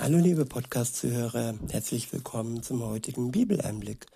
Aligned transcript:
Hallo 0.00 0.18
liebe 0.18 0.44
Podcast-Zuhörer, 0.44 1.54
herzlich 1.70 2.12
willkommen 2.12 2.64
zum 2.64 2.82
heutigen 2.82 3.30
Bibeleinblick. 3.30 4.06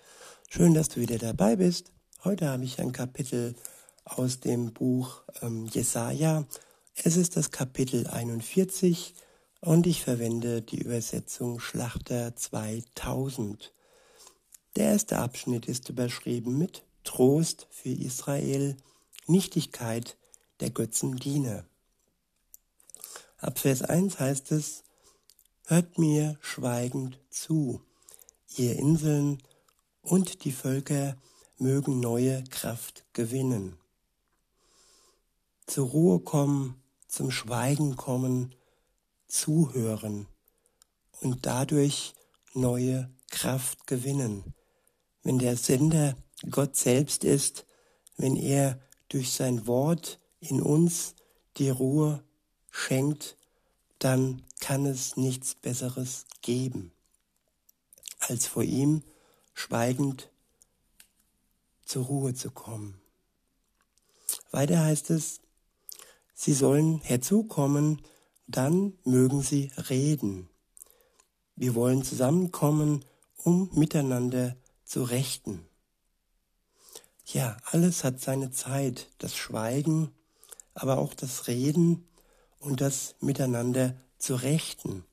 Schön, 0.49 0.73
dass 0.73 0.89
du 0.89 0.99
wieder 0.99 1.17
dabei 1.17 1.55
bist. 1.55 1.93
Heute 2.25 2.49
habe 2.49 2.65
ich 2.65 2.81
ein 2.81 2.91
Kapitel 2.91 3.55
aus 4.03 4.41
dem 4.41 4.73
Buch 4.73 5.23
ähm, 5.41 5.67
Jesaja. 5.67 6.45
Es 6.95 7.15
ist 7.15 7.37
das 7.37 7.51
Kapitel 7.51 8.07
41 8.07 9.15
und 9.61 9.87
ich 9.87 10.03
verwende 10.03 10.61
die 10.61 10.81
Übersetzung 10.81 11.61
Schlachter 11.61 12.35
2000. 12.35 13.73
Der 14.75 14.87
erste 14.91 15.19
Abschnitt 15.19 15.65
ist 15.67 15.87
überschrieben 15.87 16.57
mit 16.57 16.83
Trost 17.05 17.67
für 17.71 17.87
Israel, 17.87 18.75
Nichtigkeit 19.27 20.17
der 20.59 20.71
Götzendiener. 20.71 21.63
Ab 23.37 23.59
Vers 23.59 23.81
1 23.81 24.19
heißt 24.19 24.51
es, 24.51 24.83
Hört 25.69 25.99
mir 25.99 26.35
schweigend 26.41 27.19
zu, 27.29 27.83
ihr 28.57 28.75
Inseln 28.77 29.37
und 30.01 30.43
die 30.43 30.51
Völker 30.51 31.15
mögen 31.59 31.99
neue 31.99 32.43
Kraft 32.45 33.05
gewinnen. 33.13 33.77
Zur 35.67 35.89
Ruhe 35.89 36.21
kommen, 36.21 36.81
zum 37.07 37.29
Schweigen 37.29 37.97
kommen, 37.97 38.55
zuhören 39.27 40.25
und 41.21 41.45
dadurch 41.45 42.15
neue 42.55 43.07
Kraft 43.29 43.85
gewinnen. 43.85 44.55
Wenn 45.21 45.37
der 45.37 45.55
Sender 45.55 46.17
Gott 46.49 46.77
selbst 46.77 47.23
ist, 47.23 47.67
wenn 48.17 48.35
er 48.37 48.81
durch 49.07 49.33
sein 49.33 49.67
Wort 49.67 50.19
in 50.39 50.63
uns 50.63 51.13
die 51.57 51.69
Ruhe 51.69 52.23
schenkt, 52.71 53.37
dann 53.99 54.43
kann 54.59 54.85
es 54.85 55.17
nichts 55.17 55.55
Besseres 55.55 56.25
geben, 56.41 56.91
als 58.19 58.47
vor 58.47 58.63
ihm 58.63 59.03
schweigend 59.53 60.29
zur 61.85 62.05
Ruhe 62.05 62.33
zu 62.33 62.51
kommen. 62.51 62.99
Weiter 64.51 64.79
heißt 64.79 65.09
es, 65.09 65.41
sie 66.33 66.53
sollen 66.53 67.01
herzukommen, 67.01 68.01
dann 68.47 68.97
mögen 69.03 69.41
sie 69.41 69.71
reden. 69.89 70.49
Wir 71.55 71.75
wollen 71.75 72.03
zusammenkommen, 72.03 73.05
um 73.37 73.69
miteinander 73.73 74.55
zu 74.85 75.03
rechten. 75.03 75.65
Ja, 77.25 77.57
alles 77.65 78.03
hat 78.03 78.19
seine 78.19 78.51
Zeit, 78.51 79.07
das 79.19 79.35
Schweigen, 79.35 80.11
aber 80.73 80.97
auch 80.97 81.13
das 81.13 81.47
Reden 81.47 82.08
und 82.59 82.81
das 82.81 83.15
Miteinander 83.19 83.95
zu 84.17 84.35
rechten. 84.35 85.05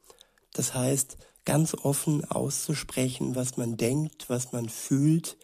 Das 0.53 0.75
heißt, 0.75 1.17
ganz 1.45 1.75
offen 1.75 2.25
auszusprechen, 2.25 3.35
was 3.35 3.57
man 3.57 3.77
denkt, 3.77 4.29
was 4.29 4.53
man 4.53 4.69
fühlt, 4.69 5.37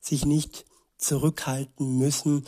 sich 0.00 0.24
nicht 0.24 0.64
zurückhalten 0.96 1.98
müssen, 1.98 2.46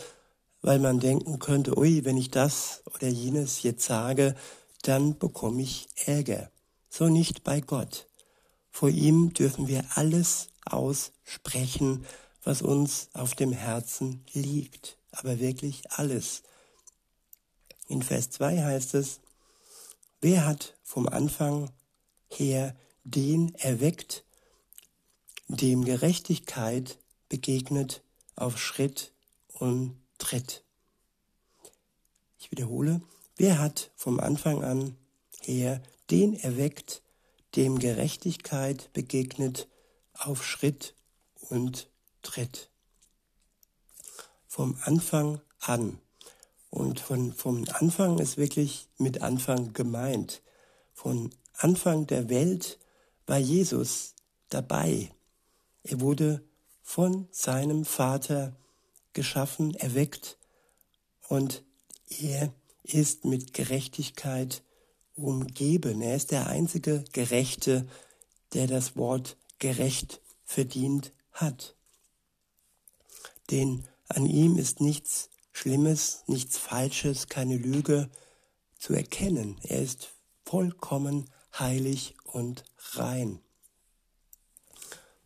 weil 0.63 0.79
man 0.79 1.01
denken 1.01 1.39
könnte, 1.39 1.79
ui, 1.79 2.05
wenn 2.05 2.17
ich 2.17 2.31
das 2.31 2.83
oder 2.95 3.09
jenes 3.09 3.63
jetzt 3.63 3.85
sage, 3.85 4.35
dann 4.83 5.19
bekomme 5.19 5.63
ich 5.63 5.89
Ärger. 6.07 6.51
So 6.89 7.09
nicht 7.09 7.45
bei 7.45 7.61
Gott. 7.61 8.09
Vor 8.71 8.89
ihm 8.89 9.35
dürfen 9.35 9.69
wir 9.69 9.85
alles 9.95 10.49
aussprechen, 10.65 12.07
was 12.43 12.63
uns 12.63 13.09
auf 13.13 13.35
dem 13.35 13.53
Herzen 13.53 14.25
liegt, 14.33 14.99
aber 15.13 15.39
wirklich 15.39 15.91
alles. 15.93 16.43
In 17.95 18.03
Vers 18.03 18.29
2 18.31 18.61
heißt 18.61 18.95
es, 18.95 19.21
wer 20.21 20.45
hat 20.45 20.77
vom 20.83 21.09
Anfang 21.09 21.71
her 22.29 22.75
den 23.05 23.55
erweckt, 23.55 24.25
dem 25.47 25.85
Gerechtigkeit 25.85 26.99
begegnet 27.29 28.03
auf 28.35 28.59
Schritt 28.59 29.13
und 29.61 29.97
Tritt. 30.19 30.65
Ich 32.37 32.51
wiederhole, 32.51 33.01
wer 33.37 33.61
hat 33.61 33.93
vom 33.95 34.19
Anfang 34.19 34.65
an 34.65 34.97
her 35.43 35.81
den 36.11 36.35
erweckt, 36.35 37.01
dem 37.55 37.79
Gerechtigkeit 37.79 38.93
begegnet 38.93 39.69
auf 40.15 40.45
Schritt 40.45 40.97
und 41.49 41.89
Tritt. 42.23 42.71
Vom 44.49 44.77
Anfang 44.83 45.41
an. 45.61 46.01
Und 46.75 46.99
von, 46.99 47.33
vom 47.33 47.65
Anfang 47.75 48.19
ist 48.19 48.37
wirklich 48.37 48.89
mit 48.99 49.23
Anfang 49.23 49.75
gemeint. 49.75 50.43
Von 50.93 51.31
Anfang 51.53 52.09
der 52.09 52.29
Welt 52.29 52.81
war 53.29 53.39
Jesus 53.39 54.17
dabei. 54.49 55.13
Er 55.85 56.01
wurde 56.01 56.43
von 56.83 57.29
seinem 57.31 57.85
Vater 57.85 58.57
geschaffen, 59.13 59.77
erweckt 59.77 60.37
und 61.29 61.63
er 62.09 62.53
ist 62.83 63.25
mit 63.25 63.55
Gerechtigkeit 63.55 64.65
umgeben. 65.15 66.03
Er 66.03 66.17
ist 66.17 66.33
der 66.33 66.49
einzige 66.49 67.05
Gerechte, 67.13 67.87
der 68.53 68.67
das 68.67 68.97
Wort 68.97 69.37
gerecht 69.61 70.21
verdient 70.45 71.13
hat. 71.31 71.77
Denn 73.53 73.85
an 74.09 74.27
ihm 74.27 74.57
ist 74.57 74.81
nichts 74.81 75.31
Schlimmes, 75.57 76.25
nichts 76.27 76.59
Falsches, 76.59 77.29
keine 77.29 77.57
Lüge 77.57 78.11
zu 78.77 78.93
erkennen. 78.93 79.57
Er 79.63 79.81
ist 79.81 80.11
vollkommen 80.45 81.31
heilig 81.59 82.17
und 82.25 82.65
rein. 82.93 83.39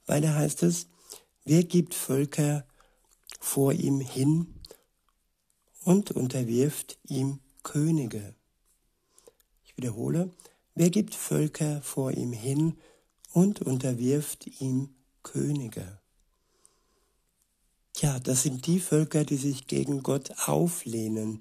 Weiter 0.07 0.35
heißt 0.35 0.63
es, 0.63 0.87
wer 1.45 1.65
gibt 1.65 1.95
Völker 1.95 2.67
vor 3.41 3.73
ihm 3.73 4.01
hin 4.01 4.55
und 5.83 6.11
unterwirft 6.11 6.99
ihm 7.05 7.41
Könige? 7.63 8.35
Ich 9.65 9.77
wiederhole, 9.79 10.31
wer 10.75 10.91
gibt 10.91 11.15
Völker 11.15 11.81
vor 11.81 12.13
ihm 12.13 12.33
hin 12.33 12.79
und 13.33 13.63
unterwirft 13.63 14.47
ihm 14.61 14.95
Könige? 15.23 15.98
Ja, 18.01 18.21
das 18.21 18.45
sind 18.45 18.67
die 18.67 18.79
Völker, 18.79 19.25
die 19.25 19.37
sich 19.37 19.67
gegen 19.67 20.05
Gott 20.05 20.31
auflehnen. 20.47 21.41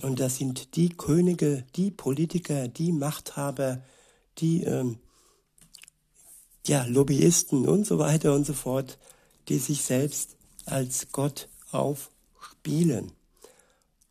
Und 0.00 0.20
das 0.20 0.36
sind 0.36 0.76
die 0.76 0.90
Könige, 0.90 1.64
die 1.74 1.90
Politiker, 1.90 2.68
die 2.68 2.92
Machthaber, 2.92 3.82
die 4.38 4.62
ähm, 4.62 4.98
ja, 6.64 6.84
Lobbyisten 6.84 7.66
und 7.66 7.84
so 7.84 7.98
weiter 7.98 8.32
und 8.32 8.46
so 8.46 8.52
fort, 8.52 8.96
die 9.48 9.58
sich 9.58 9.82
selbst 9.82 10.36
als 10.66 11.10
Gott 11.10 11.48
aufspielen. 11.72 13.10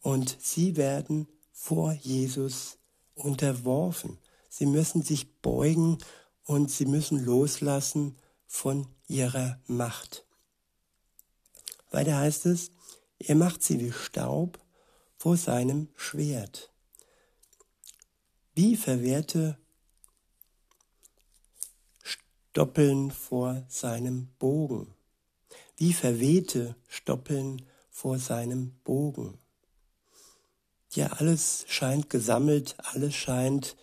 Und 0.01 0.37
sie 0.41 0.75
werden 0.75 1.27
vor 1.53 1.93
Jesus 1.93 2.79
unterworfen. 3.15 4.17
Sie 4.49 4.65
müssen 4.65 5.03
sich 5.03 5.39
beugen 5.41 5.99
und 6.43 6.69
sie 6.69 6.85
müssen 6.85 7.23
loslassen 7.23 8.17
von 8.45 8.87
ihrer 9.07 9.59
Macht. 9.67 10.26
Weiter 11.91 12.17
heißt 12.17 12.45
es, 12.47 12.71
er 13.19 13.35
macht 13.35 13.63
sie 13.63 13.79
wie 13.79 13.91
Staub 13.91 14.59
vor 15.17 15.37
seinem 15.37 15.89
Schwert. 15.95 16.71
Wie 18.53 18.75
verwehrte 18.75 19.57
Stoppeln 22.03 23.11
vor 23.11 23.63
seinem 23.67 24.29
Bogen. 24.39 24.93
Wie 25.77 25.93
verwehte 25.93 26.75
Stoppeln 26.87 27.63
vor 27.89 28.17
seinem 28.19 28.71
Bogen. 28.83 29.37
Ja, 30.93 31.07
alles 31.13 31.65
scheint 31.67 32.09
gesammelt, 32.09 32.75
alles 32.79 33.13
scheint 33.13 33.75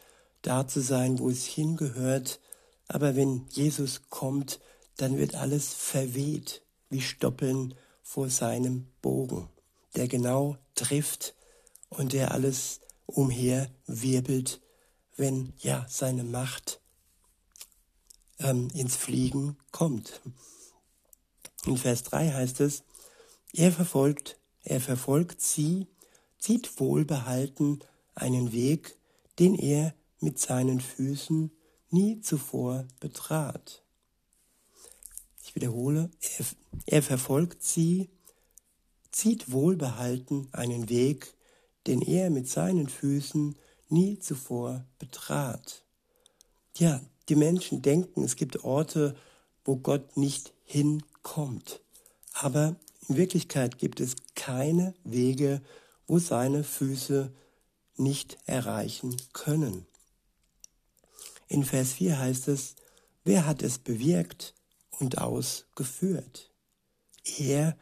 da 0.43 0.67
zu 0.67 0.81
sein, 0.81 1.19
wo 1.19 1.31
es 1.31 1.45
hingehört, 1.45 2.41
aber 2.89 3.17
wenn 3.17 3.47
Jesus 3.51 4.03
kommt, 4.11 4.61
dann 4.97 5.19
wird 5.19 5.35
alles 5.35 5.73
verweht 5.73 6.63
wie 6.91 7.01
Stoppeln 7.01 7.75
vor 8.05 8.31
seinem 8.31 8.87
Bogen, 9.03 9.49
der 9.97 10.07
genau 10.07 10.57
trifft 10.77 11.35
und 11.89 12.13
der 12.13 12.31
alles 12.31 12.81
umher 13.07 13.71
wirbelt, 13.87 14.61
wenn 15.17 15.53
ja 15.59 15.87
seine 15.89 16.23
Macht 16.23 16.81
ähm, 18.39 18.69
ins 18.75 18.95
Fliegen 18.95 19.57
kommt. 19.73 20.21
In 21.67 21.79
Vers 21.79 22.03
3 22.05 22.33
heißt 22.33 22.61
es, 22.61 22.85
er 23.53 23.73
verfolgt, 23.73 24.39
er 24.63 24.81
verfolgt 24.81 25.41
sie, 25.41 25.87
zieht 26.39 26.79
wohlbehalten 26.79 27.81
einen 28.15 28.53
Weg, 28.53 28.99
den 29.39 29.55
er 29.55 29.95
mit 30.21 30.39
seinen 30.39 30.81
Füßen 30.81 31.51
nie 31.91 32.21
zuvor 32.21 32.87
betrat. 33.01 33.84
Wiederhole, 35.55 36.11
er, 36.39 36.47
er 36.87 37.03
verfolgt 37.03 37.63
sie, 37.63 38.11
zieht 39.13 39.53
wohlbehalten 39.53 40.49
einen 40.53 40.89
Weg, 40.89 41.35
den 41.87 42.03
er 42.03 42.31
mit 42.31 42.49
seinen 42.49 42.89
Füßen 42.89 43.57
nie 43.89 44.19
zuvor 44.19 44.85
betrat. 44.99 45.85
Ja, 46.77 47.01
die 47.29 47.37
Menschen 47.37 47.83
denken, 47.83 48.25
es 48.25 48.37
gibt 48.37 48.65
Orte, 48.65 49.17
wo 49.65 49.77
Gott 49.77 50.17
nicht 50.17 50.53
hinkommt. 50.65 51.81
Aber 52.33 52.77
in 53.09 53.17
Wirklichkeit 53.17 53.79
gibt 53.79 54.01
es 54.01 54.17
keine 54.35 54.95
Wege, 55.05 55.63
wo 56.07 56.19
seine 56.19 56.65
Füße 56.65 57.33
nicht 57.97 58.39
erreichen 58.47 59.17
können. 59.33 59.87
In 61.47 61.65
Vers 61.65 61.93
4 61.93 62.19
heißt 62.19 62.49
es, 62.49 62.75
wer 63.23 63.47
hat 63.47 63.63
es 63.63 63.79
bewirkt 63.79 64.55
und 64.99 65.19
ausgeführt? 65.19 66.53
Er, 67.39 67.77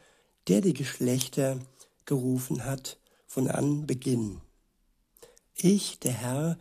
der 0.47 0.61
die 0.61 0.73
Geschlechter 0.73 1.59
gerufen 2.05 2.65
hat 2.65 2.99
von 3.27 3.49
Anbeginn. 3.49 4.41
Ich, 5.55 5.99
der 5.99 6.13
Herr, 6.13 6.59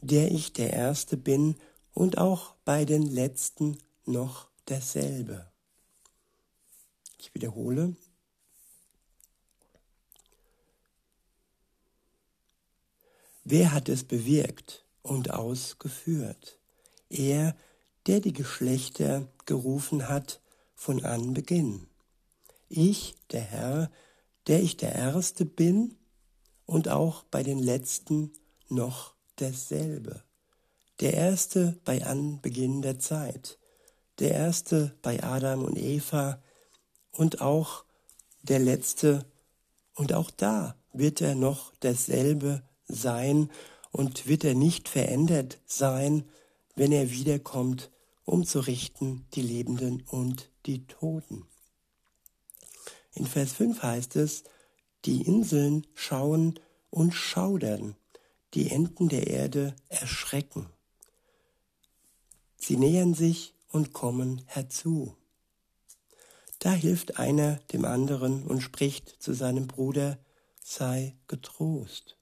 der 0.00 0.30
ich 0.30 0.52
der 0.52 0.72
Erste 0.72 1.16
bin 1.16 1.56
und 1.92 2.18
auch 2.18 2.54
bei 2.64 2.84
den 2.84 3.02
Letzten 3.02 3.78
noch 4.04 4.48
derselbe. 4.68 5.50
Ich 7.18 7.34
wiederhole. 7.34 7.96
Wer 13.44 13.72
hat 13.72 13.88
es 13.88 14.04
bewirkt 14.04 14.84
und 15.02 15.30
ausgeführt? 15.30 16.58
Er, 17.10 17.52
der 17.52 17.56
die 18.06 18.32
Geschlechter 18.32 19.28
gerufen 19.46 20.08
hat 20.08 20.40
von 20.74 21.04
Anbeginn. 21.04 21.86
Ich, 22.68 23.14
der 23.30 23.40
Herr, 23.40 23.90
der 24.46 24.62
ich 24.62 24.76
der 24.76 24.94
Erste 24.94 25.44
bin 25.44 25.96
und 26.66 26.88
auch 26.88 27.24
bei 27.24 27.42
den 27.42 27.58
Letzten 27.58 28.32
noch 28.68 29.14
derselbe. 29.38 30.22
Der 31.00 31.14
Erste 31.14 31.80
bei 31.84 32.04
Anbeginn 32.04 32.82
der 32.82 32.98
Zeit, 32.98 33.58
der 34.18 34.32
Erste 34.32 34.96
bei 35.02 35.22
Adam 35.22 35.64
und 35.64 35.78
Eva 35.78 36.42
und 37.10 37.40
auch 37.40 37.84
der 38.42 38.58
Letzte, 38.58 39.24
und 39.94 40.12
auch 40.12 40.30
da 40.30 40.76
wird 40.92 41.20
er 41.20 41.34
noch 41.34 41.74
derselbe 41.76 42.62
sein 42.86 43.50
und 43.90 44.26
wird 44.26 44.44
er 44.44 44.54
nicht 44.54 44.88
verändert 44.88 45.58
sein, 45.66 46.28
wenn 46.76 46.92
er 46.92 47.10
wiederkommt, 47.10 47.90
um 48.24 48.44
zu 48.44 48.60
richten 48.60 49.26
die 49.34 49.42
Lebenden 49.42 50.02
und 50.02 50.50
die 50.66 50.86
Toten. 50.86 51.46
In 53.12 53.26
Vers 53.26 53.52
5 53.52 53.82
heißt 53.82 54.16
es, 54.16 54.44
die 55.04 55.22
Inseln 55.22 55.86
schauen 55.94 56.58
und 56.90 57.12
schaudern, 57.12 57.96
die 58.54 58.70
Enden 58.70 59.08
der 59.08 59.26
Erde 59.26 59.76
erschrecken. 59.88 60.68
Sie 62.56 62.76
nähern 62.76 63.14
sich 63.14 63.54
und 63.70 63.92
kommen 63.92 64.42
herzu. 64.46 65.14
Da 66.60 66.72
hilft 66.72 67.18
einer 67.18 67.56
dem 67.72 67.84
anderen 67.84 68.44
und 68.44 68.62
spricht 68.62 69.08
zu 69.08 69.34
seinem 69.34 69.66
Bruder, 69.66 70.18
sei 70.62 71.14
getrost. 71.28 72.16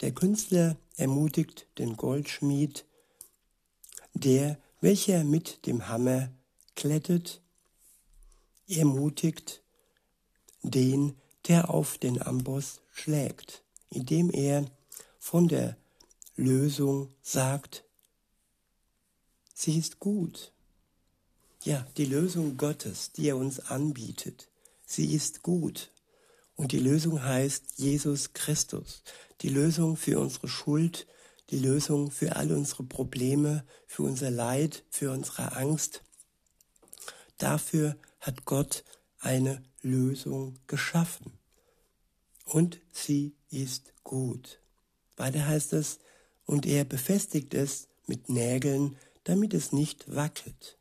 Der 0.00 0.12
Künstler 0.12 0.76
ermutigt 0.96 1.66
den 1.78 1.96
Goldschmied, 1.96 2.86
der, 4.14 4.58
welcher 4.84 5.24
mit 5.24 5.64
dem 5.64 5.88
Hammer 5.88 6.30
klettet, 6.76 7.40
ermutigt 8.68 9.62
den, 10.60 11.16
der 11.48 11.70
auf 11.70 11.96
den 11.96 12.20
Amboss 12.20 12.82
schlägt, 12.92 13.62
indem 13.88 14.30
er 14.30 14.66
von 15.18 15.48
der 15.48 15.78
Lösung 16.36 17.14
sagt, 17.22 17.84
sie 19.54 19.78
ist 19.78 20.00
gut. 20.00 20.52
Ja, 21.62 21.86
die 21.96 22.04
Lösung 22.04 22.58
Gottes, 22.58 23.10
die 23.12 23.28
er 23.28 23.38
uns 23.38 23.60
anbietet, 23.60 24.50
sie 24.84 25.14
ist 25.14 25.42
gut. 25.42 25.92
Und 26.56 26.72
die 26.72 26.78
Lösung 26.78 27.22
heißt 27.22 27.78
Jesus 27.78 28.34
Christus. 28.34 29.02
Die 29.40 29.48
Lösung 29.48 29.96
für 29.96 30.20
unsere 30.20 30.48
Schuld, 30.48 31.06
die 31.54 31.60
Lösung 31.60 32.10
für 32.10 32.34
all 32.34 32.50
unsere 32.50 32.82
Probleme, 32.82 33.64
für 33.86 34.02
unser 34.02 34.32
Leid, 34.32 34.82
für 34.90 35.12
unsere 35.12 35.52
Angst. 35.52 36.02
Dafür 37.38 37.96
hat 38.18 38.44
Gott 38.44 38.82
eine 39.20 39.62
Lösung 39.80 40.58
geschaffen. 40.66 41.32
Und 42.44 42.80
sie 42.90 43.36
ist 43.50 43.92
gut. 44.02 44.58
Weiter 45.16 45.46
heißt 45.46 45.74
es, 45.74 46.00
und 46.44 46.66
er 46.66 46.84
befestigt 46.84 47.54
es 47.54 47.86
mit 48.06 48.28
Nägeln, 48.28 48.96
damit 49.22 49.54
es 49.54 49.70
nicht 49.70 50.12
wackelt. 50.12 50.76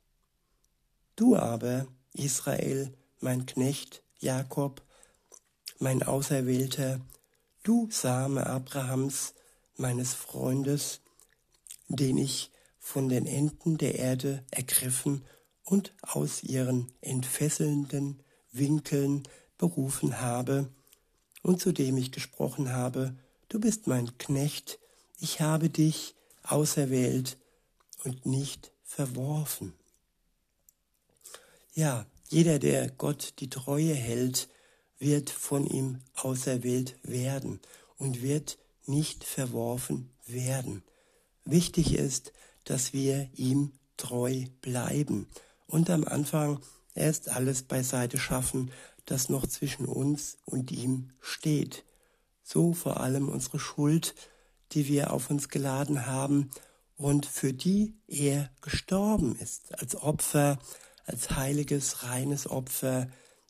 Du 1.15 1.35
aber, 1.35 1.85
Israel, 2.13 2.91
mein 3.19 3.45
Knecht, 3.45 4.01
Jakob, 4.17 4.81
mein 5.77 6.01
Auserwählter, 6.01 6.99
du 7.61 7.89
Same 7.91 8.47
Abrahams, 8.47 9.35
meines 9.77 10.13
Freundes, 10.13 11.01
den 11.87 12.17
ich 12.17 12.51
von 12.79 13.09
den 13.09 13.25
Enden 13.25 13.77
der 13.77 13.95
Erde 13.95 14.43
ergriffen 14.51 15.23
und 15.63 15.93
aus 16.01 16.43
ihren 16.43 16.91
entfesselnden 17.01 18.21
Winkeln 18.51 19.23
berufen 19.57 20.19
habe 20.19 20.69
und 21.41 21.59
zu 21.59 21.71
dem 21.71 21.97
ich 21.97 22.11
gesprochen 22.11 22.71
habe, 22.71 23.15
du 23.49 23.59
bist 23.59 23.87
mein 23.87 24.17
Knecht, 24.17 24.79
ich 25.19 25.41
habe 25.41 25.69
dich 25.69 26.15
auserwählt 26.43 27.37
und 28.03 28.25
nicht 28.25 28.71
verworfen. 28.83 29.73
Ja, 31.73 32.05
jeder, 32.29 32.59
der 32.59 32.89
Gott 32.89 33.35
die 33.39 33.49
Treue 33.49 33.93
hält, 33.93 34.49
wird 34.99 35.29
von 35.29 35.65
ihm 35.65 35.99
auserwählt 36.15 36.97
werden 37.03 37.59
und 37.97 38.21
wird 38.21 38.57
nicht 38.85 39.23
verworfen 39.23 40.11
werden. 40.25 40.83
Wichtig 41.45 41.95
ist, 41.95 42.33
dass 42.63 42.93
wir 42.93 43.29
ihm 43.35 43.73
treu 43.97 44.45
bleiben 44.61 45.27
und 45.67 45.89
am 45.89 46.03
Anfang 46.05 46.59
erst 46.95 47.29
alles 47.29 47.63
beiseite 47.63 48.17
schaffen, 48.17 48.71
das 49.05 49.29
noch 49.29 49.45
zwischen 49.47 49.85
uns 49.85 50.37
und 50.45 50.71
ihm 50.71 51.09
steht. 51.19 51.83
So 52.43 52.73
vor 52.73 52.99
allem 53.01 53.29
unsere 53.29 53.59
Schuld, 53.59 54.15
die 54.71 54.87
wir 54.87 55.11
auf 55.11 55.29
uns 55.29 55.49
geladen 55.49 56.05
haben 56.05 56.49
und 56.95 57.25
für 57.25 57.53
die 57.53 57.95
er 58.07 58.49
gestorben 58.61 59.35
ist, 59.37 59.77
als 59.79 59.95
Opfer, 59.95 60.59
als 61.05 61.31
heiliges, 61.31 62.03
reines 62.03 62.49
Opfer, 62.49 63.07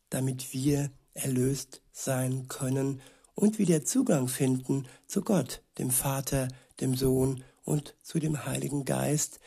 damit 0.09 0.53
wir 0.53 0.91
erlöst 1.13 1.81
sein 1.91 2.47
können 2.47 3.01
und 3.35 3.57
wieder 3.59 3.83
Zugang 3.83 4.27
finden 4.27 4.87
zu 5.07 5.21
Gott, 5.21 5.63
dem 5.77 5.91
Vater, 5.91 6.47
dem 6.79 6.95
Sohn 6.95 7.43
und 7.63 7.95
zu 8.01 8.19
dem 8.19 8.45
Heiligen 8.45 8.85
Geist, 8.85 9.39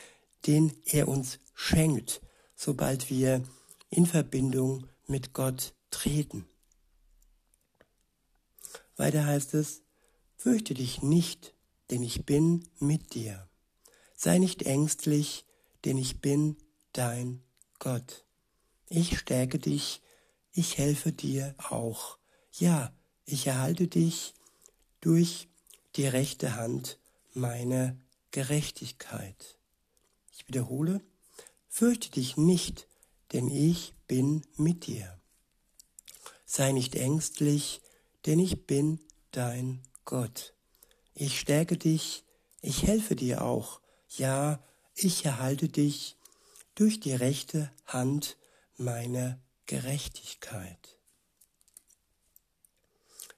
den 0.47 0.73
er 0.85 1.09
uns 1.09 1.39
schenkt, 1.55 2.21
sobald 2.55 3.11
wir 3.11 3.43
in 3.91 4.07
Verbindung 4.07 4.87
mit 5.07 5.33
Gott 5.33 5.75
treten. 5.91 6.47
Weiter 8.97 9.27
heißt 9.27 9.55
es, 9.55 9.83
fürchte 10.37 10.75
dich 10.75 11.03
nicht, 11.03 11.55
denn 11.91 12.03
ich 12.03 12.25
bin 12.25 12.69
mit 12.79 13.15
dir. 13.15 13.49
Sei 14.15 14.39
nicht 14.39 14.63
ängstlich, 14.63 15.45
denn 15.85 15.99
ich 15.99 16.21
bin 16.21 16.57
dein 16.93 17.43
Gott. 17.79 18.25
Ich 18.89 19.19
stärke 19.19 19.59
dich, 19.59 20.01
ich 20.53 20.79
helfe 20.79 21.13
dir 21.13 21.55
auch. 21.59 22.19
Ja, 22.53 22.96
ich 23.27 23.49
erhalte 23.49 23.89
dich 23.89 24.35
durch 25.01 25.49
die 25.97 26.07
rechte 26.07 26.57
Hand 26.57 26.99
meiner 27.35 27.97
Gerechtigkeit. 28.31 29.59
Ich 30.33 30.47
wiederhole, 30.49 31.01
fürchte 31.69 32.11
dich 32.11 32.37
nicht, 32.37 32.87
denn 33.33 33.49
ich 33.49 33.95
bin 34.07 34.43
mit 34.57 34.87
dir. 34.87 35.21
Sei 36.45 36.73
nicht 36.73 36.95
ängstlich, 36.95 37.81
denn 38.25 38.39
ich 38.39 38.67
bin 38.67 39.01
dein 39.33 39.83
Gott. 40.05 40.55
Ich 41.15 41.41
stärke 41.41 41.77
dich, 41.77 42.25
ich 42.63 42.85
helfe 42.85 43.17
dir 43.17 43.43
auch, 43.43 43.81
ja, 44.17 44.63
ich 44.95 45.25
erhalte 45.25 45.69
dich 45.69 46.17
durch 46.75 47.01
die 47.01 47.15
rechte 47.15 47.73
Hand 47.87 48.37
meiner 48.77 49.41
Gerechtigkeit. 49.67 50.96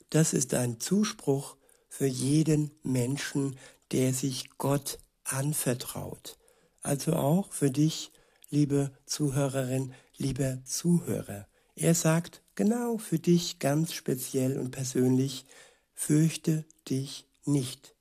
Das 0.09 0.33
ist 0.33 0.53
ein 0.53 0.79
Zuspruch 0.79 1.55
für 1.87 2.07
jeden 2.07 2.71
Menschen, 2.83 3.57
der 3.91 4.13
sich 4.13 4.49
Gott 4.57 4.99
anvertraut. 5.23 6.37
Also 6.81 7.13
auch 7.13 7.51
für 7.51 7.71
dich, 7.71 8.11
liebe 8.49 8.91
Zuhörerin, 9.05 9.93
lieber 10.17 10.63
Zuhörer. 10.65 11.47
Er 11.75 11.95
sagt 11.95 12.41
genau 12.55 12.97
für 12.97 13.19
dich 13.19 13.59
ganz 13.59 13.93
speziell 13.93 14.59
und 14.59 14.71
persönlich, 14.71 15.45
fürchte 15.93 16.65
dich 16.89 17.27
nicht, 17.45 17.95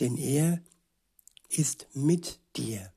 denn 0.00 0.16
er, 0.16 0.60
ist 1.48 1.88
mit 1.94 2.38
dir. 2.56 2.92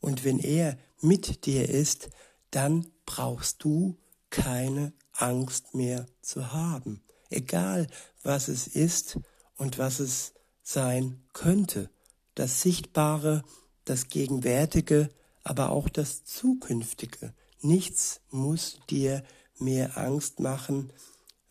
Und 0.00 0.24
wenn 0.24 0.38
er 0.38 0.78
mit 1.00 1.46
dir 1.46 1.68
ist, 1.68 2.10
dann 2.50 2.86
brauchst 3.06 3.64
du 3.64 3.98
keine 4.30 4.92
Angst 5.12 5.74
mehr 5.74 6.06
zu 6.22 6.52
haben. 6.52 7.02
Egal, 7.32 7.86
was 8.22 8.48
es 8.48 8.66
ist 8.66 9.18
und 9.56 9.78
was 9.78 10.00
es 10.00 10.32
sein 10.62 11.22
könnte. 11.32 11.90
Das 12.34 12.62
Sichtbare, 12.62 13.42
das 13.84 14.08
Gegenwärtige, 14.08 15.10
aber 15.44 15.70
auch 15.70 15.88
das 15.88 16.24
Zukünftige. 16.24 17.34
Nichts 17.60 18.20
muss 18.30 18.78
dir 18.90 19.22
mehr 19.58 19.98
Angst 19.98 20.40
machen, 20.40 20.92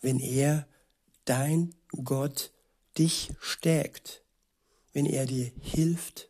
wenn 0.02 0.20
er, 0.20 0.68
dein 1.26 1.76
Gott, 2.04 2.52
dich 2.98 3.32
stärkt, 3.40 4.24
wenn 4.94 5.06
er 5.06 5.26
dir 5.26 5.52
hilft 5.60 6.30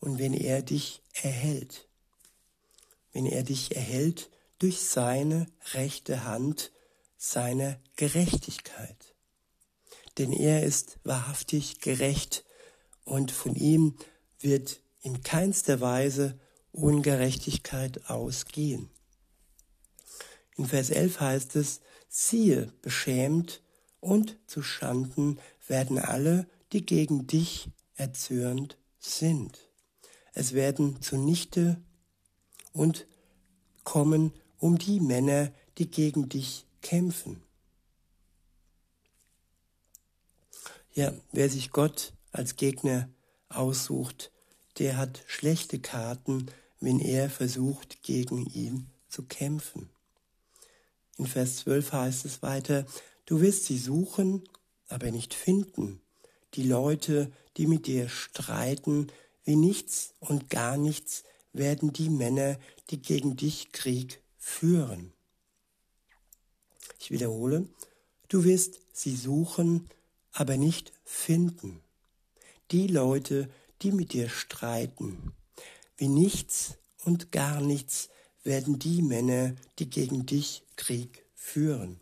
und 0.00 0.18
wenn 0.18 0.34
er 0.34 0.62
dich 0.62 1.02
erhält. 1.12 1.88
Wenn 3.12 3.26
er 3.26 3.42
dich 3.42 3.76
erhält 3.76 4.30
durch 4.58 4.80
seine 4.80 5.46
rechte 5.74 6.24
Hand, 6.24 6.72
seiner 7.24 7.78
Gerechtigkeit. 7.94 9.14
Denn 10.18 10.32
er 10.32 10.64
ist 10.64 10.98
wahrhaftig 11.04 11.80
gerecht 11.80 12.44
und 13.04 13.30
von 13.30 13.54
ihm 13.54 13.96
wird 14.40 14.82
in 15.02 15.22
keinster 15.22 15.80
Weise 15.80 16.36
Ungerechtigkeit 16.72 18.10
ausgehen. 18.10 18.90
In 20.56 20.66
Vers 20.66 20.90
11 20.90 21.20
heißt 21.20 21.56
es, 21.56 21.80
siehe, 22.08 22.72
beschämt 22.82 23.62
und 24.00 24.36
zu 24.48 24.60
Schanden 24.60 25.38
werden 25.68 26.00
alle, 26.00 26.48
die 26.72 26.84
gegen 26.84 27.28
dich 27.28 27.68
erzürnt 27.94 28.78
sind. 28.98 29.70
Es 30.34 30.54
werden 30.54 31.00
zunichte 31.00 31.80
und 32.72 33.06
kommen 33.84 34.32
um 34.58 34.76
die 34.76 34.98
Männer, 34.98 35.52
die 35.78 35.88
gegen 35.88 36.28
dich 36.28 36.66
kämpfen. 36.82 37.42
Ja, 40.94 41.14
wer 41.32 41.48
sich 41.48 41.70
Gott 41.70 42.12
als 42.32 42.56
Gegner 42.56 43.08
aussucht, 43.48 44.30
der 44.78 44.96
hat 44.96 45.22
schlechte 45.26 45.78
Karten, 45.78 46.46
wenn 46.80 46.98
er 46.98 47.30
versucht, 47.30 48.02
gegen 48.02 48.46
ihn 48.46 48.90
zu 49.08 49.22
kämpfen. 49.22 49.88
In 51.16 51.26
Vers 51.26 51.56
12 51.58 51.92
heißt 51.92 52.24
es 52.24 52.42
weiter, 52.42 52.84
du 53.26 53.40
wirst 53.40 53.64
sie 53.64 53.78
suchen, 53.78 54.42
aber 54.88 55.10
nicht 55.10 55.34
finden. 55.34 56.00
Die 56.54 56.64
Leute, 56.64 57.32
die 57.56 57.66
mit 57.66 57.86
dir 57.86 58.08
streiten, 58.08 59.06
wie 59.44 59.56
nichts 59.56 60.14
und 60.20 60.50
gar 60.50 60.76
nichts, 60.76 61.24
werden 61.52 61.92
die 61.92 62.10
Männer, 62.10 62.58
die 62.90 63.00
gegen 63.00 63.36
dich 63.36 63.72
Krieg 63.72 64.22
führen. 64.38 65.12
Ich 67.02 67.10
wiederhole, 67.10 67.68
du 68.28 68.44
wirst 68.44 68.78
sie 68.92 69.16
suchen, 69.16 69.88
aber 70.30 70.56
nicht 70.56 70.92
finden. 71.04 71.80
Die 72.70 72.86
Leute, 72.86 73.50
die 73.82 73.90
mit 73.90 74.12
dir 74.12 74.28
streiten, 74.28 75.32
wie 75.96 76.06
nichts 76.06 76.76
und 77.04 77.32
gar 77.32 77.60
nichts 77.60 78.08
werden 78.44 78.78
die 78.78 79.02
Männer, 79.02 79.56
die 79.80 79.90
gegen 79.90 80.26
dich 80.26 80.62
Krieg 80.76 81.26
führen. 81.34 81.98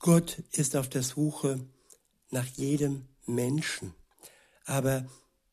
Gott 0.00 0.42
ist 0.50 0.74
auf 0.74 0.88
der 0.88 1.04
Suche 1.04 1.60
nach 2.30 2.46
jedem 2.46 3.06
Menschen, 3.24 3.94
aber 4.64 5.06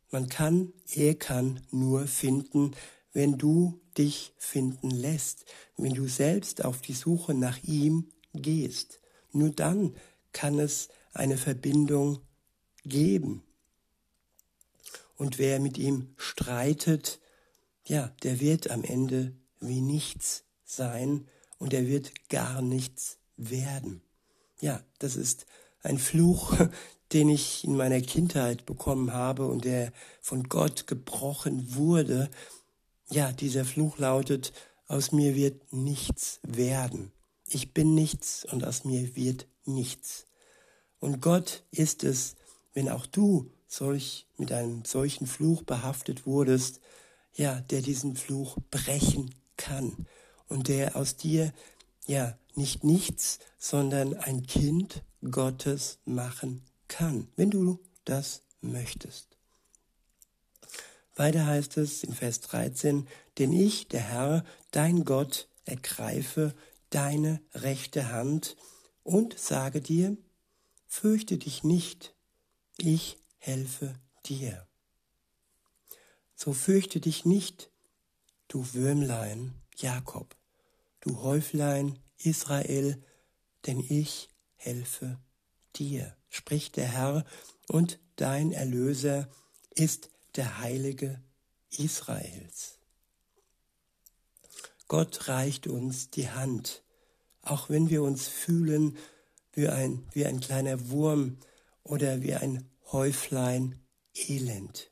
man 0.10 0.28
kann, 0.28 0.74
er 0.92 1.14
kann 1.14 1.62
nur 1.70 2.08
finden, 2.08 2.72
wenn 3.14 3.38
du 3.38 3.80
dich 4.00 4.34
finden 4.38 4.90
lässt, 4.90 5.46
wenn 5.78 5.94
du 5.94 6.08
selbst 6.08 6.66
auf 6.66 6.82
die 6.82 6.94
Suche 6.94 7.36
nach 7.36 7.62
ihm 7.64 8.10
gehst. 8.34 9.00
Nur 9.32 9.52
dann 9.52 9.96
kann 10.34 10.58
es 10.58 10.90
eine 11.14 11.38
Verbindung 11.38 12.20
geben. 12.86 13.44
Und 15.18 15.38
wer 15.38 15.60
mit 15.60 15.78
ihm 15.78 16.14
streitet, 16.16 17.20
ja, 17.86 18.08
der 18.24 18.40
wird 18.40 18.72
am 18.72 18.84
Ende 18.84 19.36
wie 19.60 19.82
nichts 19.82 20.46
sein 20.64 21.28
und 21.58 21.74
er 21.74 21.88
wird 21.88 22.30
gar 22.30 22.62
nichts 22.62 23.18
werden. 23.36 24.02
Ja, 24.62 24.82
das 25.00 25.16
ist 25.16 25.46
ein 25.82 25.98
Fluch, 25.98 26.56
den 27.14 27.30
ich 27.30 27.64
in 27.64 27.76
meiner 27.76 28.02
Kindheit 28.02 28.66
bekommen 28.66 29.14
habe 29.14 29.48
und 29.48 29.66
der 29.66 29.92
von 30.22 30.44
Gott 30.48 30.88
gebrochen 30.88 31.76
wurde. 31.76 32.30
Ja, 33.12 33.32
dieser 33.32 33.66
Fluch 33.66 33.98
lautet, 33.98 34.54
aus 34.88 35.12
mir 35.12 35.36
wird 35.36 35.74
nichts 35.74 36.40
werden. 36.44 37.12
Ich 37.48 37.74
bin 37.74 37.96
nichts 37.96 38.46
und 38.46 38.64
aus 38.64 38.86
mir 38.86 39.16
wird 39.16 39.48
nichts. 39.66 40.28
Und 41.00 41.20
Gott 41.20 41.64
ist 41.72 42.04
es, 42.04 42.36
wenn 42.74 42.88
auch 42.88 43.08
du 43.08 43.52
solch 43.68 44.28
mit 44.38 44.52
einem 44.52 44.86
solchen 44.86 45.26
Fluch 45.26 45.64
behaftet 45.64 46.28
wurdest, 46.28 46.82
ja, 47.36 47.62
der 47.62 47.82
diesen 47.82 48.16
Fluch 48.16 48.58
brechen 48.70 49.34
kann 49.58 50.06
und 50.48 50.68
der 50.68 50.96
aus 50.96 51.16
dir 51.16 51.52
ja 52.06 52.38
nicht 52.56 52.84
nichts, 52.84 53.40
sondern 53.58 54.16
ein 54.16 54.46
Kind 54.46 55.04
Gottes 55.32 55.98
machen 56.06 56.64
kann, 56.88 57.28
wenn 57.36 57.50
du 57.50 57.80
das 58.06 58.44
möchtest. 58.62 59.39
Weiter 61.20 61.46
heißt 61.46 61.76
es 61.76 62.06
in 62.06 62.14
Vers 62.14 62.40
13, 62.40 63.06
denn 63.38 63.52
ich, 63.52 63.90
der 63.90 64.00
Herr, 64.00 64.46
dein 64.72 65.04
Gott, 65.04 65.50
ergreife 65.66 66.56
deine 66.92 67.42
rechte 67.54 68.14
Hand 68.14 68.56
und 69.04 69.38
sage 69.38 69.82
dir, 69.82 70.16
fürchte 70.88 71.38
dich 71.38 71.66
nicht, 71.66 72.16
ich 72.78 73.18
helfe 73.38 74.00
dir. 74.26 74.66
So 76.36 76.54
fürchte 76.54 77.02
dich 77.02 77.26
nicht, 77.26 77.70
du 78.48 78.74
Würmlein 78.74 79.54
Jakob, 79.76 80.38
du 81.02 81.22
Häuflein 81.22 82.00
Israel, 82.18 83.04
denn 83.68 83.82
ich 83.82 84.30
helfe 84.56 85.20
dir, 85.76 86.16
spricht 86.30 86.78
der 86.78 86.88
Herr, 86.88 87.26
und 87.68 88.00
dein 88.16 88.54
Erlöser 88.54 89.30
ist 89.72 90.10
der 90.40 90.60
Heilige 90.60 91.22
Israels. 91.70 92.80
Gott 94.88 95.28
reicht 95.28 95.68
uns 95.68 96.12
die 96.12 96.30
Hand, 96.30 96.82
auch 97.42 97.70
wenn 97.70 97.90
wir 97.90 98.04
uns 98.04 98.30
fühlen 98.30 98.98
wie 99.52 99.68
ein, 99.68 100.08
wie 100.14 100.26
ein 100.26 100.40
kleiner 100.40 100.92
Wurm 100.92 101.40
oder 101.84 102.22
wie 102.22 102.36
ein 102.36 102.70
Häuflein 102.90 103.84
Elend. 104.16 104.92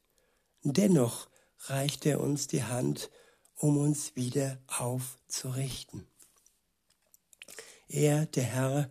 Dennoch 0.64 1.30
reicht 1.60 2.06
er 2.06 2.20
uns 2.20 2.48
die 2.48 2.64
Hand, 2.64 3.10
um 3.56 3.78
uns 3.78 4.18
wieder 4.18 4.62
aufzurichten. 4.68 6.06
Er, 7.88 8.26
der 8.26 8.44
Herr, 8.44 8.90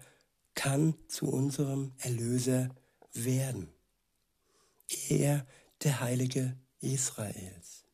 kann 0.54 0.94
zu 1.08 1.28
unserem 1.28 1.92
Erlöser 1.98 2.70
werden. 3.12 3.68
Er, 5.10 5.46
der 5.82 6.00
Heilige 6.00 6.56
Israels. 6.80 7.84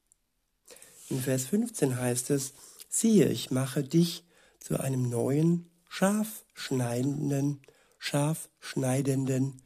In 1.08 1.20
Vers 1.20 1.44
15 1.46 1.96
heißt 1.96 2.30
es, 2.30 2.54
siehe, 2.88 3.28
ich 3.28 3.50
mache 3.50 3.82
dich 3.82 4.24
zu 4.60 4.78
einem 4.78 5.08
neuen, 5.08 5.70
scharf 5.88 6.44
schneidenden, 6.54 7.60
scharf 7.98 8.48
schneidenden 8.60 9.60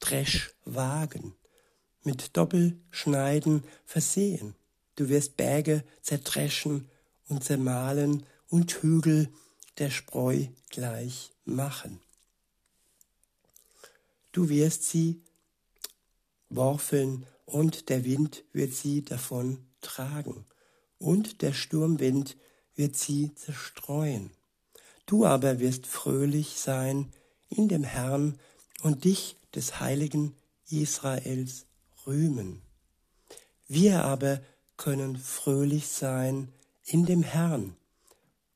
Dreschwagen 0.00 1.34
mit 2.02 2.36
Doppelschneiden 2.36 3.64
versehen. 3.84 4.54
Du 4.96 5.08
wirst 5.08 5.36
Berge 5.36 5.84
zertreschen 6.02 6.88
und 7.28 7.44
zermahlen 7.44 8.26
und 8.48 8.82
Hügel 8.82 9.32
der 9.78 9.90
Spreu 9.90 10.46
gleich 10.70 11.32
machen. 11.44 12.00
Du 14.32 14.48
wirst 14.48 14.84
sie 14.84 15.22
worfeln 16.50 17.26
und 17.44 17.88
der 17.88 18.04
Wind 18.04 18.44
wird 18.52 18.72
sie 18.72 19.04
davon 19.04 19.58
tragen 19.80 20.46
und 20.98 21.42
der 21.42 21.52
Sturmwind 21.52 22.36
wird 22.74 22.96
sie 22.96 23.34
zerstreuen. 23.34 24.30
Du 25.06 25.26
aber 25.26 25.58
wirst 25.58 25.86
fröhlich 25.86 26.58
sein 26.58 27.12
in 27.48 27.68
dem 27.68 27.84
Herrn 27.84 28.38
und 28.82 29.04
dich 29.04 29.36
des 29.54 29.80
heiligen 29.80 30.34
Israels 30.70 31.66
rühmen. 32.06 32.62
Wir 33.66 34.04
aber 34.04 34.40
können 34.76 35.16
fröhlich 35.16 35.88
sein 35.88 36.52
in 36.84 37.06
dem 37.06 37.22
Herrn 37.22 37.76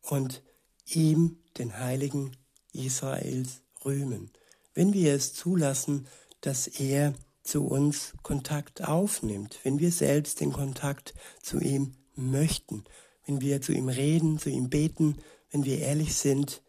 und 0.02 0.42
ihm, 0.86 1.38
den 1.58 1.78
Heiligen 1.78 2.36
Israels, 2.72 3.60
rühmen, 3.84 4.30
wenn 4.74 4.92
wir 4.92 5.14
es 5.14 5.34
zulassen, 5.34 6.06
dass 6.40 6.66
er 6.66 7.14
zu 7.48 7.66
uns 7.66 8.12
Kontakt 8.22 8.86
aufnimmt, 8.86 9.58
wenn 9.62 9.78
wir 9.78 9.90
selbst 9.90 10.40
den 10.40 10.52
Kontakt 10.52 11.14
zu 11.42 11.58
ihm 11.58 11.94
möchten, 12.14 12.84
wenn 13.24 13.40
wir 13.40 13.62
zu 13.62 13.72
ihm 13.72 13.88
reden, 13.88 14.38
zu 14.38 14.50
ihm 14.50 14.68
beten, 14.68 15.16
wenn 15.50 15.64
wir 15.64 15.78
ehrlich 15.78 16.14
sind 16.14 16.62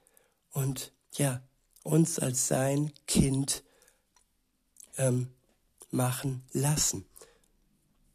und 0.52 0.94
ja, 1.12 1.42
uns 1.84 2.18
als 2.18 2.48
sein 2.48 2.94
Kind 3.08 3.64
ähm, 4.98 5.28
machen 5.92 6.44
lassen. 6.54 7.06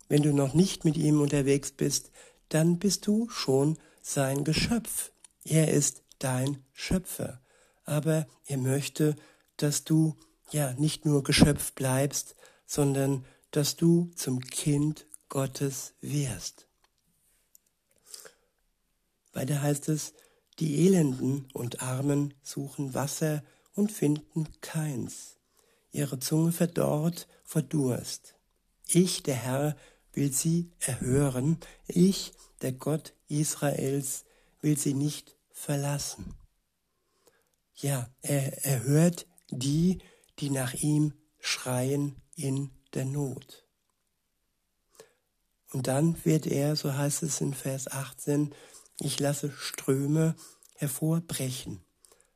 Wenn 0.09 0.23
du 0.23 0.33
noch 0.33 0.55
nicht 0.55 0.87
mit 0.87 0.97
ihm 0.97 1.21
unterwegs 1.21 1.71
bist, 1.71 2.13
dann 2.49 2.79
bist 2.79 3.07
du 3.07 3.29
schon 3.29 3.79
sein 4.01 4.43
Geschöpf. 4.43 5.13
Er 5.45 5.69
ist 5.69 6.03
dein 6.19 6.65
Schöpfer. 6.73 7.43
Aber 7.85 8.27
er 8.47 8.57
möchte, 8.57 9.17
dass 9.59 9.85
du 9.85 10.17
ja 10.51 10.73
nicht 10.75 11.05
nur 11.05 11.23
Geschöpf 11.23 11.73
bleibst, 11.73 12.37
sondern 12.67 13.25
dass 13.51 13.77
du 13.77 14.11
zum 14.17 14.41
Kind 14.41 15.07
Gottes 15.29 15.95
wirst. 16.01 16.67
Weiter 19.33 19.63
heißt 19.63 19.89
es, 19.89 20.13
die 20.59 20.87
Elenden 20.87 21.49
und 21.53 21.83
Armen 21.83 22.35
suchen 22.43 22.95
Wasser 22.95 23.43
und 23.75 23.91
finden 23.91 24.47
keins. 24.61 25.37
Ihre 25.91 26.19
Zunge 26.19 26.53
verdorrt 26.53 27.27
vor 27.45 27.63
Durst. 27.63 28.35
Ich, 28.87 29.23
der 29.23 29.37
Herr, 29.37 29.77
will 30.13 30.33
sie 30.33 30.71
erhören. 30.79 31.59
Ich, 31.87 32.33
der 32.63 32.73
Gott 32.73 33.15
Israels, 33.29 34.25
will 34.61 34.79
sie 34.79 34.95
nicht 34.95 35.37
verlassen. 35.51 36.35
Ja, 37.75 38.09
er 38.23 38.65
erhört 38.65 39.27
die, 39.51 39.99
die 40.39 40.51
nach 40.51 40.75
ihm 40.75 41.13
schreien 41.41 42.17
in 42.37 42.71
der 42.95 43.05
Not. 43.05 43.65
Und 45.73 45.87
dann 45.89 46.25
wird 46.25 46.47
er, 46.47 46.77
so 46.77 46.95
heißt 46.95 47.23
es 47.23 47.41
in 47.41 47.55
Vers 47.55 47.89
18, 47.89 48.55
ich 49.01 49.19
lasse 49.19 49.51
Ströme 49.51 50.37
hervorbrechen 50.77 51.85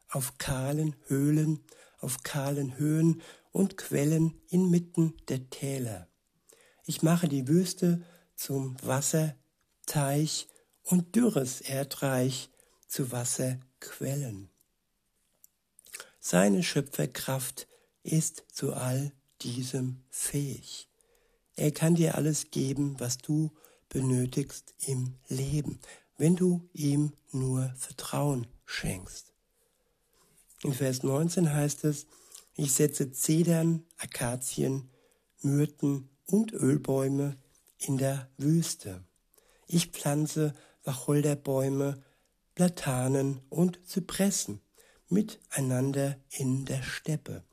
auf 0.09 0.39
kahlen 0.39 0.97
Höhlen, 1.07 1.65
auf 2.01 2.23
kahlen 2.23 2.79
Höhen 2.79 3.23
und 3.53 3.77
Quellen 3.77 4.41
inmitten 4.49 5.15
der 5.29 5.51
Täler. 5.51 6.09
Ich 6.85 7.03
mache 7.03 7.29
die 7.29 7.49
Wüste 7.49 8.03
zum 8.35 8.77
Wasserteich 8.83 10.49
und 10.83 11.15
dürres 11.15 11.61
Erdreich 11.61 12.51
zu 12.87 13.13
Wasserquellen. 13.13 14.49
Seine 16.21 16.63
Schöpferkraft 16.63 17.69
ist 18.03 18.45
zu 18.51 18.73
all 18.73 19.13
diesem 19.43 20.03
fähig. 20.11 20.89
Er 21.57 21.73
kann 21.73 21.95
dir 21.95 22.15
alles 22.15 22.51
geben, 22.51 22.97
was 22.99 23.19
du 23.19 23.51
benötigst 23.89 24.75
im 24.87 25.15
Leben, 25.29 25.81
wenn 26.17 26.37
du 26.37 26.69
ihm 26.73 27.13
nur 27.33 27.73
Vertrauen 27.77 28.47
schenkst. 28.65 29.33
In 30.63 30.73
Vers 30.73 31.03
19 31.03 31.53
heißt 31.53 31.85
es, 31.85 32.07
ich 32.55 32.73
setze 32.73 33.13
Zedern, 33.13 33.85
Akazien, 33.99 34.91
Myrten 35.43 36.09
und 36.27 36.53
Ölbäume 36.53 37.37
in 37.79 37.99
der 37.99 38.29
Wüste. 38.37 39.05
Ich 39.69 39.89
pflanze 39.89 40.55
Wacholderbäume, 40.83 42.03
Platanen 42.55 43.41
und 43.49 43.79
Zypressen 43.87 44.61
miteinander 45.09 46.17
in 46.31 46.65
der 46.65 46.83
Steppe, 46.83 47.45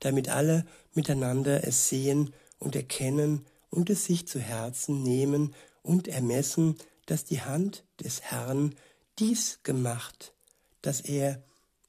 damit 0.00 0.28
alle 0.28 0.66
miteinander 0.94 1.66
es 1.66 1.88
sehen 1.88 2.32
und 2.58 2.76
erkennen 2.76 3.46
und 3.70 3.90
es 3.90 4.04
sich 4.04 4.26
zu 4.26 4.38
Herzen 4.38 5.02
nehmen 5.02 5.54
und 5.82 6.08
ermessen, 6.08 6.76
dass 7.06 7.24
die 7.24 7.40
Hand 7.40 7.84
des 8.00 8.22
Herrn 8.22 8.74
dies 9.18 9.60
gemacht, 9.62 10.32
dass 10.82 11.00
er, 11.00 11.42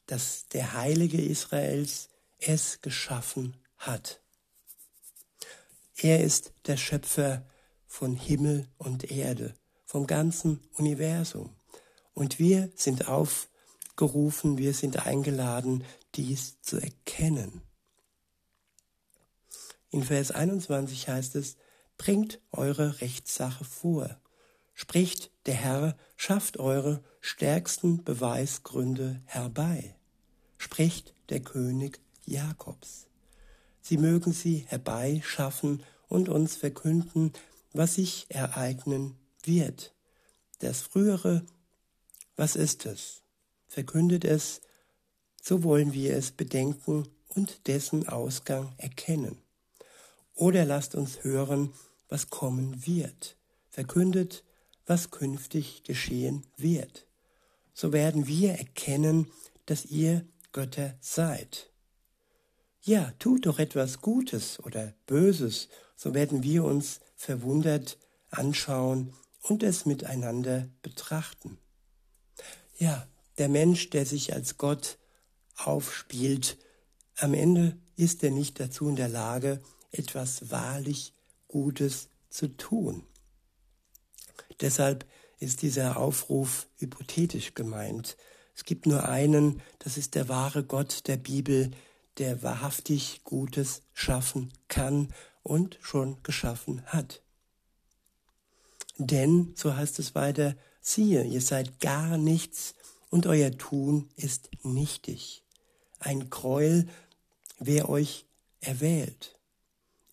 dass 0.07 0.47
der 0.47 0.73
Heilige 0.73 1.21
Israels 1.21 2.09
es 2.39 2.81
geschaffen 2.81 3.55
hat. 3.77 4.21
Er 5.97 6.23
ist 6.23 6.53
der 6.65 6.77
Schöpfer 6.77 7.45
von 7.85 8.15
Himmel 8.15 8.67
und 8.77 9.11
Erde, 9.11 9.53
vom 9.85 10.07
ganzen 10.07 10.61
Universum. 10.77 11.55
Und 12.13 12.39
wir 12.39 12.71
sind 12.75 13.07
aufgerufen, 13.07 14.57
wir 14.57 14.73
sind 14.73 15.05
eingeladen, 15.05 15.83
dies 16.15 16.61
zu 16.61 16.77
erkennen. 16.77 17.61
In 19.91 20.03
Vers 20.03 20.31
21 20.31 21.09
heißt 21.09 21.35
es, 21.35 21.57
bringt 21.97 22.39
eure 22.51 23.01
Rechtssache 23.01 23.65
vor. 23.65 24.17
Spricht 24.73 25.31
der 25.45 25.53
Herr, 25.53 25.97
schafft 26.15 26.57
eure 26.57 27.03
stärksten 27.19 28.03
Beweisgründe 28.03 29.21
herbei. 29.25 29.95
Spricht 30.57 31.13
der 31.29 31.41
König 31.41 31.99
Jakobs. 32.25 33.07
Sie 33.81 33.97
mögen 33.97 34.31
sie 34.31 34.65
herbeischaffen 34.69 35.83
und 36.07 36.29
uns 36.29 36.55
verkünden, 36.55 37.33
was 37.73 37.95
sich 37.95 38.27
ereignen 38.29 39.17
wird. 39.43 39.93
Das 40.59 40.81
Frühere, 40.81 41.45
was 42.37 42.55
ist 42.55 42.85
es? 42.85 43.23
Verkündet 43.67 44.23
es, 44.23 44.61
so 45.41 45.63
wollen 45.63 45.93
wir 45.93 46.15
es 46.15 46.31
bedenken 46.31 47.07
und 47.27 47.67
dessen 47.67 48.07
Ausgang 48.07 48.73
erkennen. 48.77 49.41
Oder 50.35 50.65
lasst 50.65 50.95
uns 50.95 51.23
hören, 51.23 51.73
was 52.09 52.29
kommen 52.29 52.85
wird. 52.85 53.37
Verkündet, 53.69 54.43
was 54.85 55.11
künftig 55.11 55.83
geschehen 55.83 56.45
wird. 56.57 57.05
So 57.73 57.93
werden 57.93 58.27
wir 58.27 58.53
erkennen, 58.53 59.31
dass 59.65 59.85
ihr 59.85 60.25
Götter 60.51 60.95
seid. 60.99 61.71
Ja, 62.81 63.13
tut 63.19 63.45
doch 63.45 63.59
etwas 63.59 64.01
Gutes 64.01 64.59
oder 64.59 64.93
Böses, 65.05 65.69
so 65.95 66.13
werden 66.13 66.43
wir 66.43 66.63
uns 66.63 66.99
verwundert 67.15 67.97
anschauen 68.31 69.13
und 69.43 69.63
es 69.63 69.85
miteinander 69.85 70.67
betrachten. 70.81 71.59
Ja, 72.77 73.07
der 73.37 73.49
Mensch, 73.49 73.91
der 73.91 74.05
sich 74.05 74.33
als 74.33 74.57
Gott 74.57 74.97
aufspielt, 75.55 76.57
am 77.17 77.33
Ende 77.33 77.77
ist 77.95 78.23
er 78.23 78.31
nicht 78.31 78.59
dazu 78.59 78.89
in 78.89 78.95
der 78.95 79.09
Lage, 79.09 79.61
etwas 79.91 80.51
wahrlich 80.51 81.13
Gutes 81.47 82.09
zu 82.29 82.47
tun. 82.47 83.03
Deshalb 84.61 85.05
ist 85.39 85.61
dieser 85.61 85.97
Aufruf 85.97 86.67
hypothetisch 86.77 87.55
gemeint. 87.55 88.15
Es 88.55 88.63
gibt 88.63 88.85
nur 88.85 89.09
einen, 89.09 89.61
das 89.79 89.97
ist 89.97 90.15
der 90.15 90.29
wahre 90.29 90.63
Gott 90.63 91.07
der 91.07 91.17
Bibel, 91.17 91.71
der 92.17 92.43
wahrhaftig 92.43 93.23
Gutes 93.23 93.81
schaffen 93.93 94.53
kann 94.67 95.13
und 95.43 95.79
schon 95.81 96.21
geschaffen 96.23 96.85
hat. 96.85 97.21
Denn, 98.97 99.53
so 99.55 99.75
heißt 99.75 99.97
es 99.99 100.13
weiter, 100.13 100.55
siehe, 100.79 101.23
ihr 101.23 101.41
seid 101.41 101.79
gar 101.79 102.17
nichts 102.17 102.75
und 103.09 103.25
euer 103.25 103.51
Tun 103.51 104.09
ist 104.15 104.49
nichtig. 104.63 105.43
Ein 105.99 106.29
Gräuel, 106.29 106.87
wer 107.57 107.89
euch 107.89 108.25
erwählt. 108.59 109.39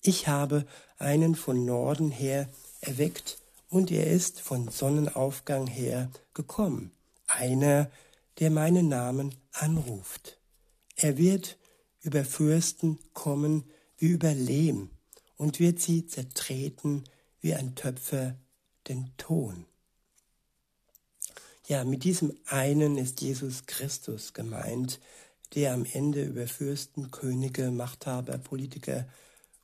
Ich 0.02 0.28
habe 0.28 0.66
einen 0.98 1.34
von 1.34 1.64
Norden 1.64 2.10
her 2.10 2.48
erweckt 2.80 3.38
und 3.68 3.90
er 3.90 4.06
ist 4.06 4.40
von 4.40 4.68
Sonnenaufgang 4.68 5.66
her 5.66 6.10
gekommen, 6.34 6.92
einer, 7.26 7.90
der 8.38 8.50
meinen 8.50 8.88
Namen 8.88 9.34
anruft. 9.52 10.38
Er 10.94 11.18
wird 11.18 11.58
über 12.02 12.24
Fürsten 12.24 12.98
kommen 13.12 13.64
wie 13.98 14.06
über 14.06 14.32
Lehm 14.32 14.90
und 15.36 15.58
wird 15.58 15.80
sie 15.80 16.06
zertreten 16.06 17.04
wie 17.40 17.54
ein 17.54 17.74
Töpfer 17.74 18.36
den 18.88 19.10
Ton. 19.16 19.66
Ja, 21.66 21.84
mit 21.84 22.04
diesem 22.04 22.34
einen 22.46 22.96
ist 22.96 23.20
Jesus 23.20 23.66
Christus 23.66 24.32
gemeint, 24.32 25.00
der 25.54 25.74
am 25.74 25.84
Ende 25.84 26.24
über 26.24 26.46
Fürsten, 26.46 27.10
Könige, 27.10 27.70
Machthaber, 27.70 28.38
Politiker 28.38 29.06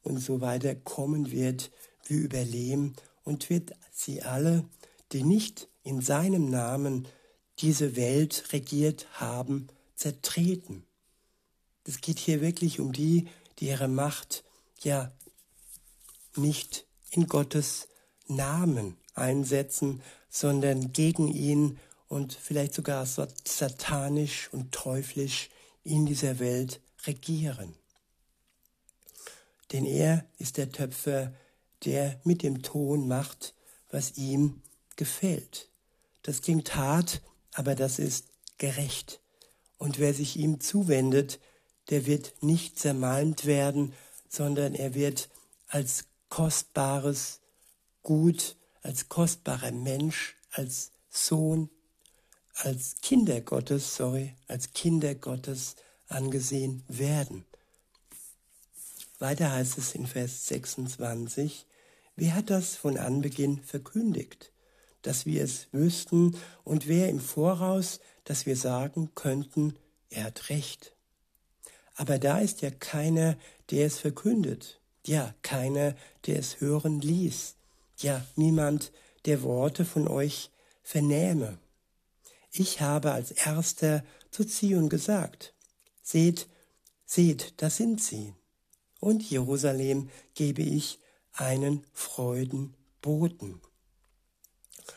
und 0.05 0.19
so 0.19 0.41
weiter 0.41 0.75
kommen 0.75 1.33
wird 1.33 1.73
wie 2.07 2.15
über 2.15 2.45
Lehm 2.45 2.93
und 3.25 3.51
wird 3.51 3.73
sie 3.93 4.23
alle, 4.23 4.65
die 5.13 5.25
nicht 5.25 5.69
in 5.83 6.01
seinem 6.01 6.49
Namen 6.51 7.09
diese 7.59 7.97
Welt 7.97 8.53
regiert 8.53 9.07
haben, 9.15 9.69
zertreten. 9.97 10.85
Es 11.87 12.01
geht 12.01 12.19
hier 12.19 12.41
wirklich 12.41 12.81
um 12.81 12.93
die, 12.93 13.29
die 13.59 13.67
ihre 13.67 13.89
Macht 13.89 14.45
ja 14.83 15.13
nicht 16.37 16.87
in 17.11 17.27
Gottes 17.27 17.89
Namen 18.27 18.97
einsetzen, 19.15 20.03
sondern 20.29 20.93
gegen 20.93 21.29
ihn 21.29 21.79
und 22.09 22.33
vielleicht 22.33 22.75
sogar 22.75 23.07
satanisch 23.07 24.49
und 24.53 24.73
teuflisch 24.73 25.51
in 25.85 26.07
dieser 26.07 26.39
Welt 26.39 26.81
regieren. 27.07 27.75
Denn 29.75 29.87
er 29.87 30.25
ist 30.39 30.57
der 30.57 30.71
Töpfer, 30.71 31.35
der 31.85 32.21
mit 32.23 32.45
dem 32.45 32.63
Ton 32.63 33.09
macht, 33.09 33.55
was 33.91 34.17
ihm 34.17 34.63
gefällt. 34.95 35.69
Das 36.23 36.43
klingt 36.43 36.77
hart, 36.77 37.23
aber 37.53 37.75
das 37.75 37.99
ist 37.99 38.27
gerecht. 38.57 39.21
Und 39.77 39.99
wer 39.99 40.15
sich 40.15 40.37
ihm 40.37 40.61
zuwendet, 40.61 41.41
der 41.91 42.07
wird 42.07 42.41
nicht 42.41 42.79
zermalmt 42.79 43.47
werden, 43.47 43.95
sondern 44.29 44.77
er 44.77 44.95
wird 44.95 45.29
als 45.67 46.05
kostbares 46.29 47.41
Gut, 48.05 48.55
als 48.83 49.09
kostbarer 49.09 49.73
Mensch, 49.73 50.37
als 50.53 50.93
Sohn, 51.11 51.69
als 52.55 52.95
Kinder 53.03 53.41
Gottes, 53.41 53.97
sorry, 53.97 54.37
als 54.47 54.73
Kinder 54.73 55.17
Gottes 55.17 55.75
angesehen 56.07 56.85
werden. 56.87 57.45
Weiter 59.19 59.53
heißt 59.53 59.79
es 59.79 59.95
in 59.95 60.07
Vers 60.07 60.47
26, 60.49 61.67
wer 62.17 62.35
hat 62.35 62.51
das 62.51 62.77
von 62.77 62.99
Anbeginn 62.99 63.63
verkündigt, 63.63 64.53
dass 65.03 65.25
wir 65.25 65.45
es 65.45 65.69
wüssten 65.73 66.37
und 66.65 66.89
wer 66.89 67.09
im 67.09 67.21
Voraus, 67.21 68.01
dass 68.25 68.47
wir 68.47 68.57
sagen 68.57 69.11
könnten, 69.15 69.77
er 70.11 70.25
hat 70.25 70.49
recht. 70.51 70.97
Aber 71.95 72.19
da 72.19 72.39
ist 72.39 72.61
ja 72.63 72.71
keiner, 72.71 73.37
der 73.71 73.87
es 73.87 73.99
verkündet, 73.99 74.81
ja, 75.07 75.35
keiner, 75.43 75.95
der 76.27 76.39
es 76.39 76.61
hören 76.61 77.01
ließ, 77.01 77.55
ja, 77.99 78.25
niemand, 78.37 78.91
der 79.27 79.43
Worte 79.43 79.85
von 79.85 80.09
euch 80.09 80.51
vernähme. 80.83 81.59
Ich 82.51 82.81
habe 82.81 83.13
als 83.13 83.31
erster 83.31 84.05
zu 84.31 84.45
Zion 84.45 84.89
gesagt, 84.89 85.55
seht, 86.03 86.49
seht, 87.05 87.55
da 87.63 87.71
sind 87.71 88.03
sie. 88.03 88.35
Und 89.05 89.23
Jerusalem 89.29 90.09
gebe 90.33 90.63
ich 90.63 90.99
einen 91.35 91.85
Freudenboten. 91.93 93.61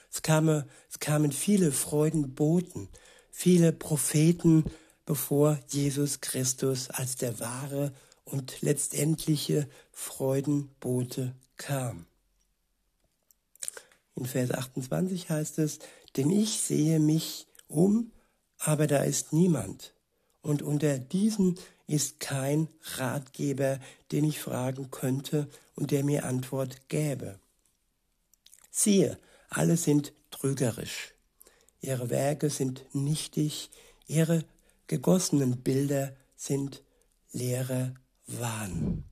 Es, 0.09 0.21
kamen, 0.21 0.63
es 0.89 0.99
kamen 0.99 1.33
viele 1.33 1.73
Freudenboten, 1.73 2.87
viele 3.31 3.73
Propheten, 3.73 4.63
bevor 5.05 5.59
Jesus 5.67 6.21
Christus 6.21 6.89
als 6.89 7.17
der 7.17 7.41
wahre 7.41 7.91
und 8.23 8.61
letztendliche 8.61 9.67
Freudenbote 9.91 11.35
kam. 11.57 12.05
In 14.15 14.25
Vers 14.25 14.51
28 14.51 15.29
heißt 15.29 15.59
es, 15.59 15.79
denn 16.15 16.29
ich 16.29 16.61
sehe 16.61 17.01
mich 17.01 17.45
um, 17.67 18.13
aber 18.57 18.87
da 18.87 19.03
ist 19.03 19.33
niemand. 19.33 19.93
Und 20.41 20.61
unter 20.61 20.97
diesen 20.97 21.59
ist 21.87 22.19
kein 22.19 22.67
Ratgeber, 22.97 23.79
den 24.11 24.25
ich 24.25 24.39
fragen 24.39 24.91
könnte 24.91 25.47
und 25.75 25.91
der 25.91 26.03
mir 26.03 26.25
Antwort 26.25 26.89
gäbe. 26.89 27.39
Siehe, 28.69 29.17
alle 29.49 29.77
sind 29.77 30.13
trügerisch. 30.29 31.13
Ihre 31.81 32.09
Werke 32.09 32.49
sind 32.49 32.83
nichtig, 32.93 33.69
ihre 34.07 34.43
gegossenen 34.87 35.61
Bilder 35.61 36.15
sind 36.35 36.83
leerer 37.31 37.93
Wahn. 38.27 39.03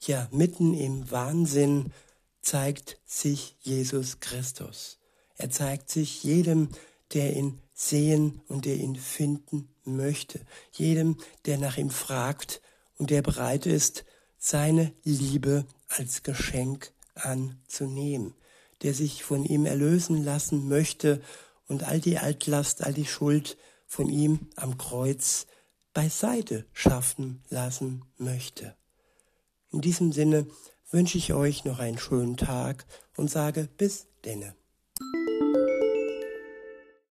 Ja, 0.00 0.28
mitten 0.30 0.74
im 0.74 1.10
Wahnsinn 1.10 1.92
zeigt 2.40 2.98
sich 3.04 3.56
Jesus 3.60 4.20
Christus. 4.20 4.98
Er 5.36 5.50
zeigt 5.50 5.90
sich 5.90 6.22
jedem, 6.22 6.70
der 7.12 7.34
ihn 7.34 7.60
sehen 7.78 8.40
und 8.48 8.64
der 8.64 8.76
ihn 8.76 8.96
finden 8.96 9.68
möchte. 9.84 10.40
Jedem, 10.72 11.18
der 11.44 11.58
nach 11.58 11.76
ihm 11.76 11.90
fragt 11.90 12.62
und 12.96 13.10
der 13.10 13.20
bereit 13.20 13.66
ist, 13.66 14.06
seine 14.38 14.92
Liebe 15.04 15.66
als 15.88 16.22
Geschenk 16.22 16.92
anzunehmen, 17.14 18.34
der 18.82 18.94
sich 18.94 19.22
von 19.22 19.44
ihm 19.44 19.66
erlösen 19.66 20.24
lassen 20.24 20.68
möchte 20.68 21.20
und 21.68 21.84
all 21.84 22.00
die 22.00 22.18
Altlast, 22.18 22.82
all 22.82 22.94
die 22.94 23.06
Schuld 23.06 23.58
von 23.86 24.08
ihm 24.08 24.48
am 24.56 24.78
Kreuz 24.78 25.46
beiseite 25.92 26.64
schaffen 26.72 27.42
lassen 27.50 28.04
möchte. 28.16 28.74
In 29.70 29.82
diesem 29.82 30.12
Sinne 30.12 30.46
wünsche 30.90 31.18
ich 31.18 31.34
euch 31.34 31.64
noch 31.64 31.78
einen 31.78 31.98
schönen 31.98 32.38
Tag 32.38 32.86
und 33.16 33.30
sage 33.30 33.68
bis 33.76 34.06
denne. 34.24 34.54